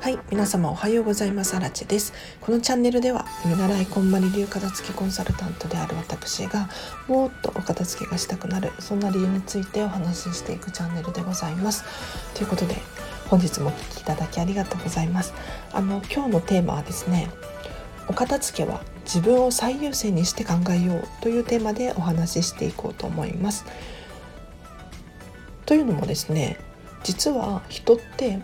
[0.00, 1.56] はい皆様おはようございます。
[1.56, 2.12] アラチェです。
[2.40, 6.68] このチャンネルでは見習いこんまり流片付けコンサルタントである私が
[7.08, 11.82] もっとお片付けがしたくなるそんな理由についてお話ししていくチャンネルでございます。
[12.34, 12.76] ということで
[13.26, 15.34] 本日もお聴きいただきありがとうございます。
[15.72, 17.28] あの今日のテーマはですね
[18.06, 23.64] お片付けは自分を最優先にして考えようというテーマでお話ししていこうと思います。
[25.66, 26.58] というのもですね
[27.02, 28.38] 実は人って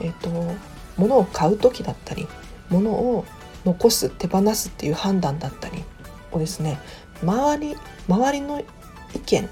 [0.00, 0.54] えっ、ー、と
[0.96, 2.26] 物を買う時だったり
[2.70, 3.24] 物を
[3.64, 5.84] 残す手放すっていう判断だったり
[6.32, 6.78] をですね
[7.22, 7.76] 周り
[8.08, 8.60] 周りの
[9.14, 9.48] 意見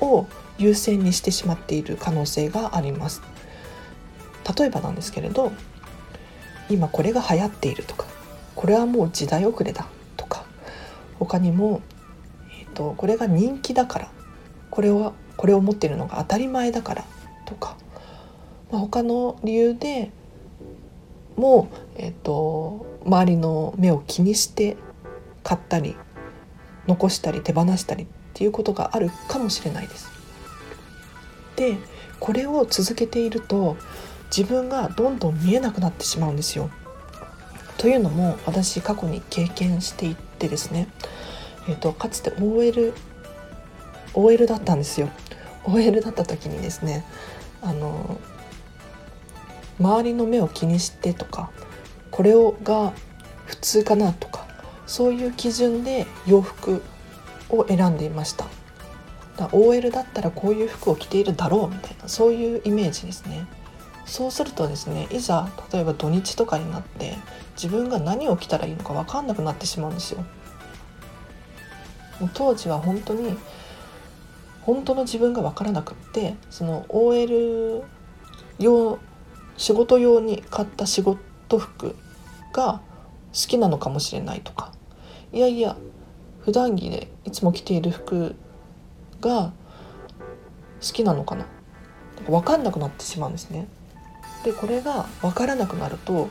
[0.00, 0.26] を
[0.58, 3.22] 優先にしてしまっている可能性があります。
[4.58, 5.52] 例えばなんですけれど
[6.68, 8.06] 今これが流行っているとか
[8.54, 10.44] これはもう時代遅れだとか
[11.18, 11.82] 他にも、
[12.50, 14.10] えーと、これが人気だから
[14.70, 17.04] これはこれを持ってるのが当たり前だから
[17.46, 17.78] とか、
[18.70, 20.10] まあ、他の理由で
[21.34, 24.76] も、えーと、周りの目を気にして
[25.42, 25.96] 買ったり
[26.86, 30.10] 残したり手放したりっていうことがあるかもしれないです。
[31.56, 31.78] で
[32.18, 33.78] これを続けていると
[34.36, 36.68] 自分がどんどん見えなくなってしまうんですよ。
[37.78, 40.88] というのも私過去に経験していってですね、
[41.66, 42.92] えーと、かつて OL,
[44.14, 45.08] OL だったんですよ。
[45.64, 47.04] OL だった時にですね
[47.62, 48.18] あの
[49.78, 51.50] 周りの目を気にしてとか
[52.10, 52.92] これをが
[53.46, 54.46] 普通かなとか
[54.86, 56.82] そういう基準で洋服
[57.50, 58.46] を選んでいました。
[59.36, 63.46] だ OL だったらこういう服を着ているだろうみたいなそういうイメージですね。
[64.06, 67.16] そうするとですねいざ例えば土日とかになって
[67.54, 70.24] 自分が何を着たらいいのか分かんなくなってしまうんですよ。
[72.34, 73.38] 当時は本当に
[74.62, 77.82] 本当の自分が分からなくってその OL
[78.58, 78.98] 用
[79.56, 81.96] 仕事用に買った仕事服
[82.52, 82.80] が
[83.32, 84.72] 好きなのかもしれないとか
[85.32, 85.76] いやいや
[86.40, 88.34] 普段着でいつも着ている服
[89.20, 89.52] が
[90.80, 91.46] 好きなのかな
[92.26, 93.66] 分かんなくなってしまうんですね。
[94.44, 96.30] でこれが分からなくなると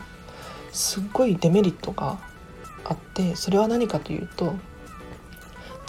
[0.72, 2.20] すっごいデメリットが
[2.84, 4.54] あってそれは何かというと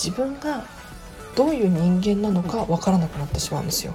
[0.02, 0.64] 自分が
[1.36, 3.94] どういう人間なのか分からなくなってしまうんですよ。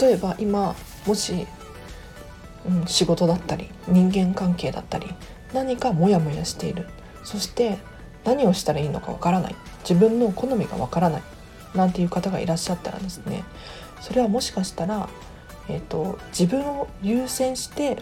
[0.00, 0.74] 例えば今
[1.06, 1.46] もし、
[2.66, 5.06] うん、仕事だったり人間関係だったり
[5.52, 6.86] 何かモヤモヤしている。
[7.24, 7.78] そして
[8.24, 9.54] 何をしたらいいのかわからない。
[9.88, 11.22] 自分の好みがわからない。
[11.74, 13.44] なんていう方がいらっしゃったらですね。
[14.00, 15.08] それはもしかしたら、
[15.68, 17.98] えーと、自分を優先して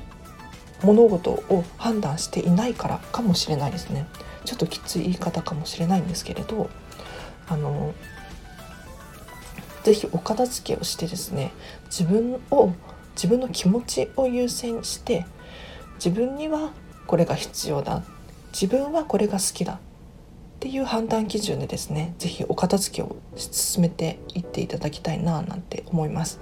[0.82, 4.06] 物事を判断していないからかもしれないですね。
[4.44, 6.70] ちょっときつい言い方かもしれないんですけれど
[7.48, 7.94] あの
[9.82, 11.52] 是非お片付けをしてですね
[11.86, 12.72] 自分を
[13.14, 15.26] 自分の気持ちを優先して
[15.96, 16.72] 自分には
[17.06, 18.02] これが必要だ
[18.52, 19.78] 自分はこれが好きだっ
[20.60, 26.38] ていう判断基準でですね是非お片付けを進めていっていただきたいななんて思います。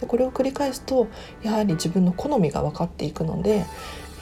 [0.00, 1.08] でこれを繰り返すと
[1.42, 3.64] やはり自分の好みが分かっていくので、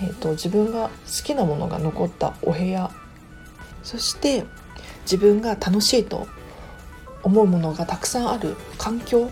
[0.02, 2.90] えーと自分が好きなものが残ったお部屋。
[3.82, 4.44] そして
[5.02, 6.26] 自分が楽しいと
[7.22, 9.30] 思うものがたくさんある環境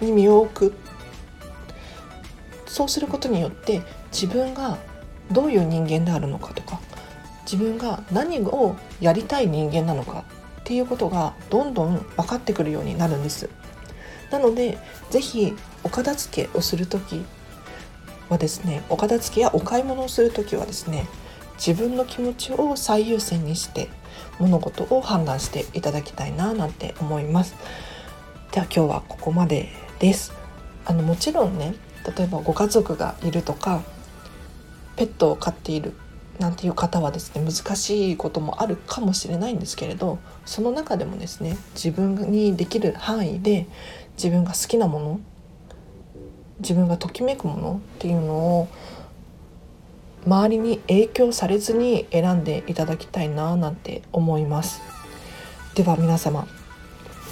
[0.00, 0.74] に身を置く。
[2.66, 4.78] そうすることによって自分が
[5.32, 6.80] どういう人間であるのかとか
[7.42, 10.24] 自分が何をやりたい人間なのか
[10.60, 13.48] っていうことがどんどん分かってくるようになるんです。
[14.30, 14.78] なので
[15.10, 17.24] 是非お片付けをする時
[18.28, 21.06] はですねお片付けやお買い物をする時はですね
[21.54, 23.88] 自分の気持ちを最優先にして
[24.38, 27.54] 物事を判断していただきたいななんて思います。
[28.52, 29.68] では今日はここまで
[29.98, 30.32] です。
[30.86, 31.74] あのもちろんね
[32.16, 33.82] 例えばご家族がいるとか
[34.96, 35.92] ペットを飼っている
[36.38, 43.66] なんていう方はですね難しいこともあるかもしれないんですけれどその中でもですね自分にできる範囲で
[44.16, 45.20] 自分が好きなもの
[46.60, 48.68] 自分がときめくものっていうのを
[50.26, 54.82] 周りに影響されずに選んでいただきたいななんて思います。
[55.74, 56.46] では皆様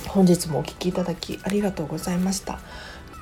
[0.09, 2.61] 本日もお聴きいただきありがとうございました。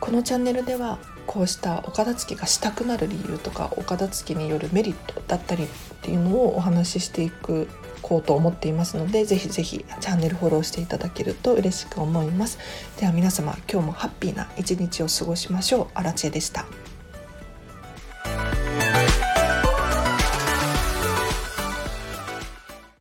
[0.01, 5.67] このチャンネルではこうしたお片付けがしたくなる理由とかお片付けによるメリットだったり
[6.05, 7.67] っていうのをお話ししていく
[8.03, 12.59] こうと思っていますのでぜひぜひチャンネルフォローしていただけると嬉しく思います。
[13.01, 15.87] では皆様今日もハッピーな一日を過ごしましょう。
[15.95, 16.67] アラチェでした。